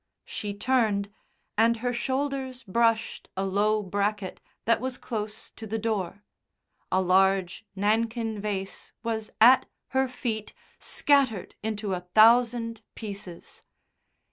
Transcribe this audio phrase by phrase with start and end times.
[0.25, 1.13] '"She turned,
[1.59, 6.23] and her shoulders brushed a low bracket that was close to the door.
[6.91, 13.63] A large Nankin vase was at her feet, scattered into a thousand pieces.